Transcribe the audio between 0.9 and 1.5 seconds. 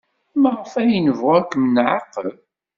nebɣu ad